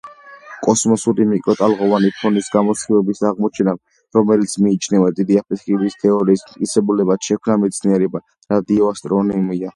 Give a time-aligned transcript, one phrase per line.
[0.67, 3.77] კოსმოსური მიკროტალღოვანი ფონის გამოსხივების აღმოჩენამ,
[4.19, 8.25] რომელიც მიიჩნევა დიდი აფეთქების თეორიის მტკიცებულებად შექმნა მეცნიერება
[8.57, 9.67] რადიოასტრონომია.